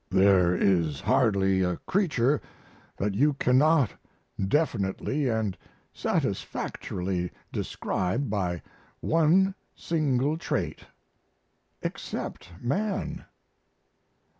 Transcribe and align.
There 0.09 0.55
is 0.55 0.99
hardly 0.99 1.61
a 1.61 1.77
creature 1.85 2.41
that 2.97 3.13
you 3.13 3.33
cannot 3.33 3.91
definitely 4.47 5.29
and 5.29 5.55
satisfactorily 5.93 7.31
describe 7.51 8.27
by 8.27 8.63
one 8.99 9.53
single 9.75 10.39
trait 10.39 10.85
except 11.83 12.49
man. 12.59 13.25